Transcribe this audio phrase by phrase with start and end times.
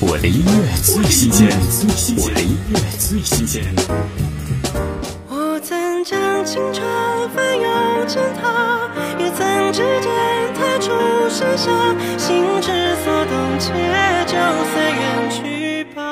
[0.00, 1.48] 我的音乐最新鲜，
[2.16, 3.64] 我的音乐最新鲜。
[5.28, 6.86] 我曾将青春
[7.30, 8.88] 翻涌成她，
[9.18, 10.92] 也曾指尖弹出
[11.28, 13.72] 盛夏，心之所动，且
[14.24, 14.36] 就
[14.72, 16.02] 随缘去吧。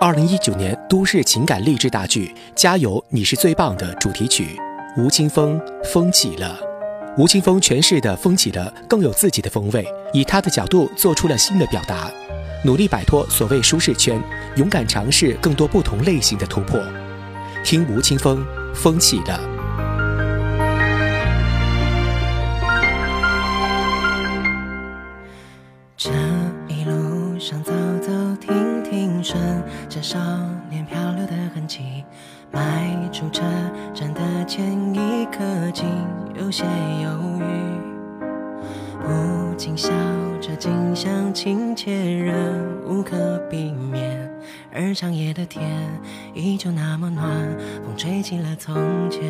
[0.00, 4.56] 二零一九年都市情感励志大剧《加油，你是最棒的》主题曲，
[4.96, 5.58] 吴青峰
[5.92, 6.60] 《风起了》。
[7.18, 9.84] 吴青峰诠释的《风起了》更有自己的风味，
[10.14, 12.08] 以他的角度做出了新的表达，
[12.64, 14.22] 努力摆脱所谓舒适圈，
[14.56, 16.80] 勇敢尝试更多不同类型的突破。
[17.64, 18.44] 听吴青峰
[18.74, 19.32] 《风起的》。
[25.96, 26.10] 这
[26.68, 29.40] 一路上走走停停，顺
[29.88, 30.18] 着少
[30.68, 32.04] 年漂流的痕迹，
[32.52, 33.42] 迈出车
[33.94, 35.38] 站的前一刻，
[35.72, 35.86] 竟
[36.34, 36.64] 有些
[37.02, 37.44] 犹豫。
[39.00, 39.90] 不禁笑
[40.62, 42.36] 着，近乡情怯，仍
[42.86, 44.30] 无可避免。
[44.72, 45.68] 而长夜的天
[46.34, 47.28] 依旧那么暖，
[47.84, 49.20] 风吹起了从前。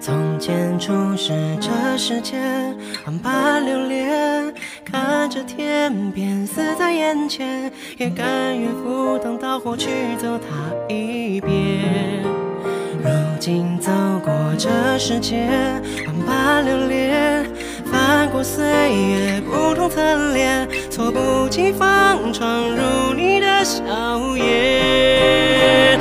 [0.00, 12.24] 从前初识这世间，万般留恋，看着天边死在眼前，也甘愿赴汤蹈火去走它一遍。
[13.04, 13.92] 如今走
[14.24, 15.46] 过这世界，
[16.06, 17.44] 万般留恋，
[18.02, 23.80] 翻过岁月不同侧脸，措不及防闯入你的笑
[24.36, 26.00] 颜。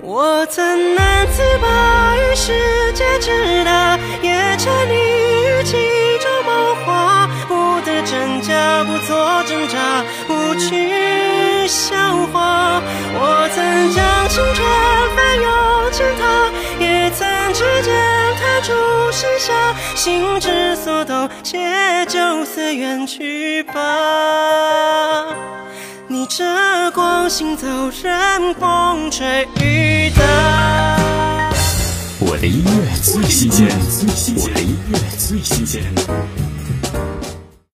[0.00, 5.76] 我曾难自拔于世界之大，也沉溺于其
[6.22, 11.94] 中梦话，不得真假，不做挣扎，不去笑
[12.32, 12.80] 话。
[13.12, 14.66] 我曾将青春
[15.14, 15.44] 翻涌
[15.92, 16.50] 成她，
[16.82, 17.92] 也曾指尖
[18.40, 18.72] 弹出
[19.12, 19.52] 盛夏，
[19.94, 23.72] 心之所动，且就随缘去吧。
[26.08, 27.68] 逆着光行走，
[28.02, 30.98] 任风吹雨打。
[32.18, 33.68] 我的音乐最新鲜，
[34.36, 35.84] 我的音乐最新鲜。